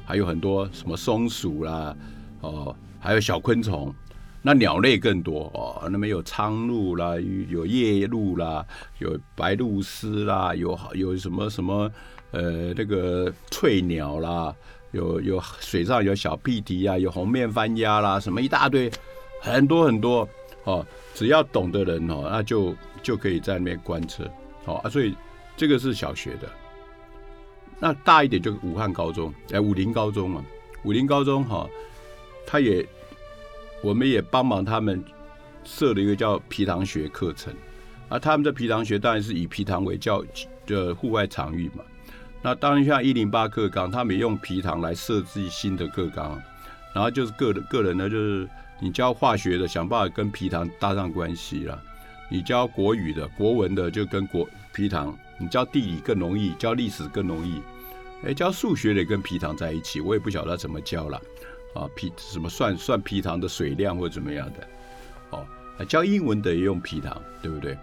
[0.05, 1.95] 还有很多什么松鼠啦，
[2.41, 3.95] 哦，还有小昆虫。
[4.43, 7.15] 那鸟类更多哦，那边有苍鹭啦，
[7.51, 8.65] 有夜鹭啦，
[8.99, 11.93] 有白鹭鸶啦，有好有什么什么
[12.31, 14.55] 呃那个翠鸟啦，
[14.93, 18.91] 有有水上有小屁蹄啊，有红面番鸭啦，什么一大堆，
[19.43, 20.27] 很多很多
[20.65, 20.87] 哦。
[21.13, 24.25] 只要懂的人哦，那就就可以在那边观测
[24.65, 24.89] 哦啊。
[24.89, 25.15] 所以
[25.55, 26.49] 这个是小学的，
[27.79, 30.43] 那大一点就武汉高中，哎，武林高中嘛，
[30.83, 31.69] 武林高中哈，
[32.47, 32.87] 他也。
[33.83, 35.03] 我们也帮忙他们
[35.65, 37.53] 设了一个叫皮塘学课程，
[38.09, 40.25] 而他们的皮塘学当然是以皮塘为教
[40.67, 41.85] 的户外场域嘛。
[42.43, 46.41] 那当然像一零八课纲，他们也用皮塘来设计新的课纲，
[46.95, 48.49] 然后就是个人个人呢，就是
[48.81, 51.79] 你教化学的，想办法跟皮塘搭上关系了；
[52.31, 57.61] 你教国语的、国文的，就跟国皮塘；你教地理更容易，教历史更容易。
[58.25, 61.21] 哎，教数学的跟皮塘在一起，我也不晓得怎么教了。
[61.75, 64.69] 啊，皮什么算算皮糖的水量或怎么样的？
[65.31, 65.47] 哦，
[65.87, 67.77] 教英文的也用皮糖，对不对？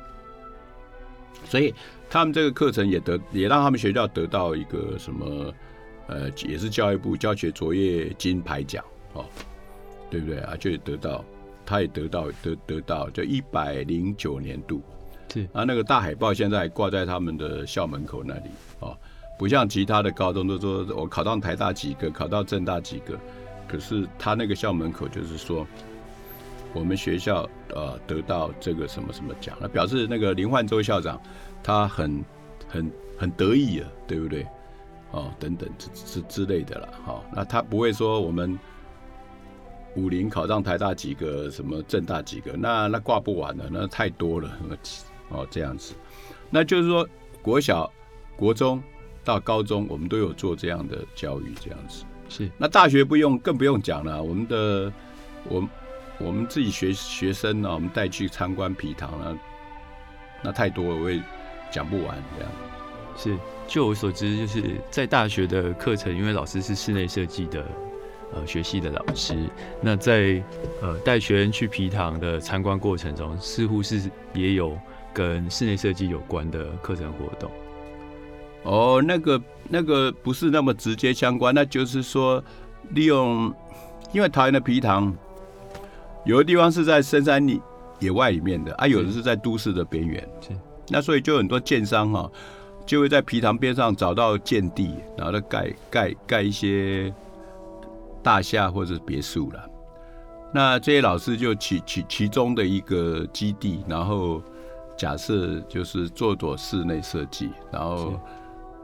[1.45, 1.73] 所以
[2.10, 5.54] 他们这个课程也得也让他们学校得到一个什么？
[6.08, 9.26] 呃，也是教育部教学卓越金牌奖哦，
[10.10, 10.56] 对不对啊？
[10.58, 11.21] 就得到，
[11.65, 14.82] 他也得到得得到，就一百零九年度
[15.34, 18.97] 是啊，那个大海报现在挂在他们的校门口那里哦，
[19.38, 23.19] 不像其他的高中都说我考到台大几个，考到政大几个。
[23.68, 25.66] 可是他那个校门口就是说，
[26.74, 31.22] 我们学校呃得到这个什么什么奖，那表示那个林焕洲校长
[31.62, 32.24] 他很
[32.68, 34.46] 很很得意啊，对不对？
[35.12, 38.60] 哦，等等之之之类的了，好，那他不会说我们
[39.96, 44.52] 武林考上台大几个，什么政大几个，那那挂不完了，那太多了，
[45.30, 45.94] 哦这样子，
[46.50, 47.08] 那就是说
[47.42, 47.90] 国小、
[48.36, 48.84] 国中
[49.24, 52.04] 到高中，我们都有做这样的教育，这样子。
[52.30, 54.22] 是，那大学不用，更不用讲了。
[54.22, 54.92] 我们的，
[55.46, 55.68] 我
[56.20, 59.38] 我们自己学学生呢，我们带去参观皮塘了，
[60.44, 61.22] 那太多了，我也
[61.72, 62.52] 讲不完这样。
[63.16, 63.38] 是，
[63.68, 67.66] 就我所知，就是在大学的课程，因为老师是室内设计的，
[68.34, 69.36] 呃，学系的老师，
[69.82, 70.44] 那在
[70.82, 74.78] 呃带学生去皮塘的参观过程中，似乎是也有
[75.13, 77.50] 跟室内设计有关的课程活动。
[78.68, 82.44] 哦，那个那个不是那么直接相关，那就是说
[82.90, 83.50] 利用，
[84.12, 85.16] 因为桃园的皮塘
[86.26, 87.62] 有的地方是在深山里
[88.00, 90.30] 野外里面的，啊，有的是在都市的边缘，
[90.90, 92.30] 那所以就很多建商哈
[92.86, 97.14] 就会在皮塘边上找到建地，然后盖盖盖一些
[98.22, 99.64] 大厦或者别墅了。
[100.54, 104.42] 那这些老师就其其其中的一个基地，然后
[104.98, 108.20] 假设就是做做室内设计，然后。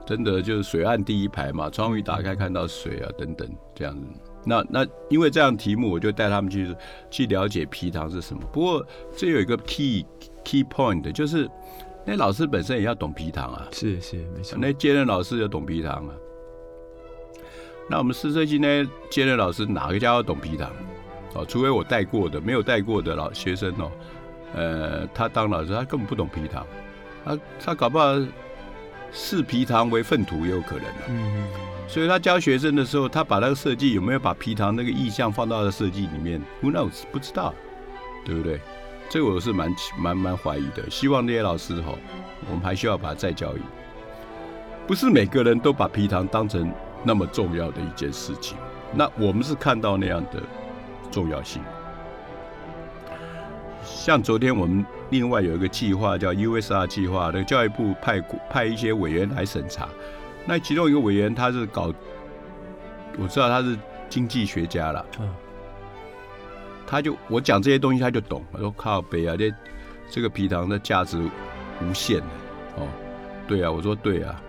[0.06, 4.08] 真的就是水岸第一排嘛，窗户一打开看到水啊，等等这样子。
[4.46, 6.76] 那那因为这样题目，我就带他们去
[7.10, 8.44] 去了解皮糖是什么。
[8.52, 8.86] 不过
[9.16, 10.06] 这有一个 key
[10.44, 11.50] key point，就是
[12.06, 13.70] 那老师本身也要懂皮糖啊。
[13.72, 14.58] 是是没错。
[14.60, 16.14] 那接任老师要懂皮糖啊。
[17.90, 20.70] 那我们四设计呢，接任老师哪个家伙懂皮糖？
[21.36, 23.92] 哦，除非我带过的，没有带过的老学生哦，
[24.54, 26.68] 呃，他当老师他根本不懂皮糖，
[27.24, 28.14] 他他搞不好。
[29.14, 30.86] 视皮糖为粪土也有可能
[31.88, 37.04] 所以他教学生的时候，他把那个设计有没有把皮糖那个意象放到了设计里面？Who knows？
[37.12, 37.54] 不知道，
[38.26, 38.60] 对不对？
[39.10, 40.90] 这个我是蛮蛮蛮怀疑的。
[40.90, 41.94] 希望那些老师哈，
[42.50, 43.62] 我们还需要把它再教育。
[44.88, 48.58] 不是每个人都把皮糖当成那么重要的一件事情。
[48.92, 50.42] 那我们是看到那样的
[51.12, 51.62] 重要性。
[53.84, 54.84] 像昨天我们
[55.14, 59.88] 另外有一个计划叫 USR 计划，那个教育部派派一些委员来审查。
[60.44, 61.94] 那其中一个委员他是搞，
[63.20, 63.78] 我知道他是
[64.10, 65.06] 经济学家了。
[65.20, 65.30] 嗯。
[66.88, 69.54] 他就我讲这些东西他就懂，我说靠北啊，这
[70.10, 71.22] 这个皮糖的价值
[71.82, 72.26] 无限的
[72.78, 72.88] 哦。
[73.48, 74.42] 对啊，我说对啊，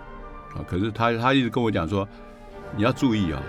[0.56, 2.08] 啊，可是他他一直跟我讲说，
[2.74, 3.42] 你要注意啊，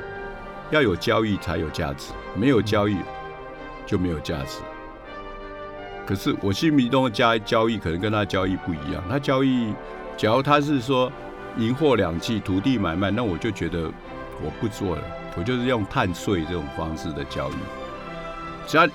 [0.69, 2.97] 要有交易才有价值，没有交易
[3.85, 4.59] 就没有价值。
[6.05, 9.73] 可是我心目中的交交易可能跟他交易不一样，他交易，
[10.15, 11.11] 假如他是说
[11.57, 13.91] 银货两讫、土地买卖，那我就觉得
[14.43, 15.01] 我不做了，
[15.35, 17.55] 我就是用碳税这种方式的交易，
[18.67, 18.87] 只要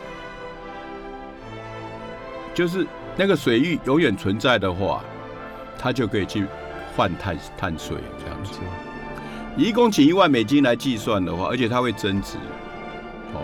[2.55, 2.87] 就是
[3.17, 5.03] 那个水域永远存在的话，
[5.79, 6.47] 他就可以去
[6.97, 8.61] 换碳碳税这样子。
[9.57, 12.37] 一公顷一万美金来计算的话，而且它会增值。
[13.35, 13.43] 哦，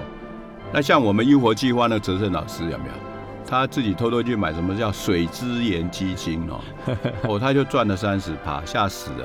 [0.73, 3.06] 那像我们优活计划那泽胜老师有没有？
[3.47, 6.61] 他自己偷偷去买什么叫水资源基金哦，
[7.29, 9.21] 哦，他就赚了三十趴，吓死人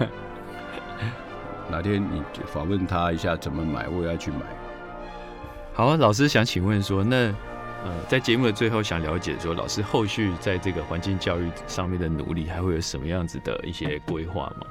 [0.00, 0.08] 了。
[1.70, 4.38] 哪天你访问他一下怎么买，我也要去买。
[5.72, 7.16] 好，老师想请问说，那
[7.84, 14.66] 呃，在节目的最后想了解说，老师后续在这个环境教育上面的努力，还会有什么样子的一些规划吗？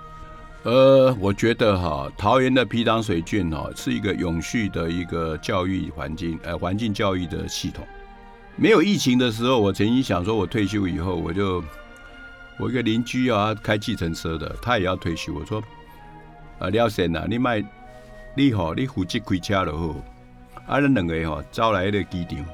[0.63, 7.85] 呃，我觉得哈，桃园的皮塘水郡哈，是一个永续的一个教育环境，呃，环境教育的系统。
[8.57, 11.61] 没有疫情的时候，我曾经想说，我退休以后，我就
[12.57, 15.33] 我一个邻居啊，开计程车的，他也要退休。
[15.33, 15.61] 我说，
[16.59, 17.61] 啊，廖先啊，你卖
[18.33, 19.95] 你好，你负责开车就好。
[20.67, 22.45] 啊，那两个哈招来的机场，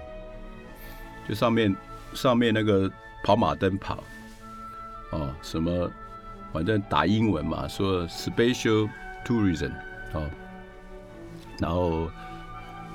[1.29, 1.75] 就上面
[2.13, 2.91] 上面那个
[3.23, 4.03] 跑马灯跑，
[5.11, 5.89] 哦，什么
[6.51, 8.89] 反正打英文嘛，说 special
[9.23, 9.71] tourism
[10.13, 10.27] 哦，
[11.59, 12.09] 然后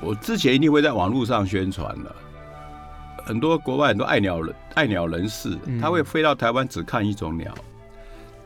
[0.01, 2.17] 我之前一定会在网络上宣传的。
[3.27, 7.53] 很多国外很多爱鸟人爱鸟人士，他会飞到台湾只看一种鸟。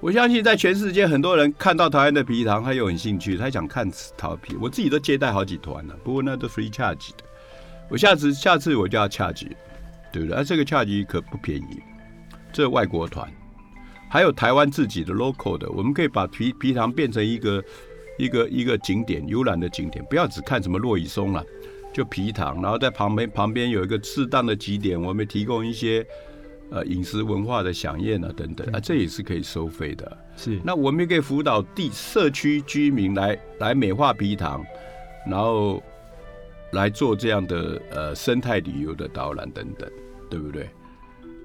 [0.00, 4.56] 我相信在全世界很多人看到台湾的皮塘，他有很兴趣，他想看桃皮。
[4.58, 7.24] 我自己都接待好几团了，不过那都 free charge 的。
[7.90, 9.48] 我下次下次我就要 charge，
[10.10, 10.38] 对不对？
[10.38, 11.82] 啊，这个 charge 可不便宜。
[12.50, 13.30] 这外国团，
[14.08, 17.62] 还有台湾自己的 local 的，我们可以把皮皮塘变成一个
[18.18, 21.44] 一个一个景点，游览的景点，不要只看什么落羽松了。
[21.92, 26.06] 就皮塘，然后在旁边旁边有一个适当的几点，我们提供一些
[26.70, 30.18] 呃饮食文化的飨宴啊等等啊，这也是可以收费的。
[30.36, 34.64] 是，那我们也可以辅导地社区居民来来美化皮塘，
[35.28, 35.82] 然后
[36.72, 39.90] 来做这样的呃生态旅游的导览等等，
[40.30, 40.70] 对不对？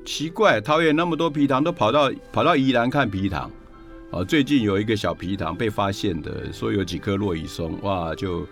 [0.06, 3.50] 奇怪，桃园那么多皮塘，都跑到跑到宜兰看皮塘。
[4.12, 8.46] 啊，最近有一个小皮塘被发现的，说有几颗落羽松，哇，就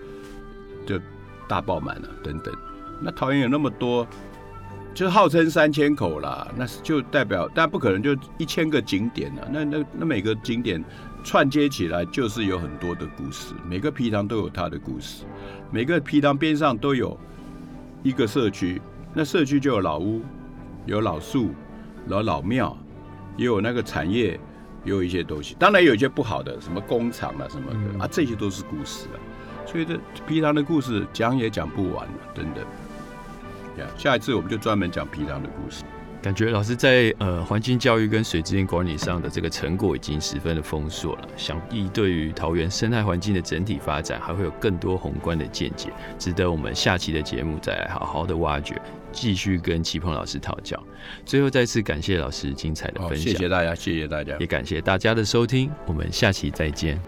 [0.88, 1.00] 就。
[1.48, 2.54] 大爆满了，等等。
[3.02, 4.08] 那桃园有那么多，
[4.94, 9.48] 就号称三千口啦，那就代表，但不可能就一千个景点啊。
[9.52, 10.84] 那那那每个景点
[11.24, 13.54] 串接起来，就是有很多的故事。
[13.68, 15.26] 每个皮塘都有它的故事，
[15.72, 17.18] 每个皮塘边上都有
[18.04, 18.82] 一个社区，
[19.14, 20.22] 那社区就有老屋，
[20.86, 21.50] 有老树，
[22.08, 22.78] 有老庙，
[23.36, 24.40] 也有那个产业，
[24.86, 25.56] 也有一些东西。
[25.58, 29.18] 当然有一些不好的，什么工厂啊什么的啊，这些都是故事啊。
[29.74, 32.64] 所以这皮塘的故事讲也讲不完了，等等。
[33.80, 35.84] 呀，下一次我们就专门讲皮塘的故事。
[36.22, 50.82] 感觉老师在呃环境教育跟水资源管理上的这个成果已经十分的丰硕了，想必对于桃园生态环境的整体发展还会有更多宏观的见解，值得我们下期的节目再来好好的挖掘，继续跟齐鹏老师讨教。
[51.26, 57.02] 最后再次感谢老师精彩的分享，谢谢大家，谢谢大家，也感谢大家的收听，我们下期再见。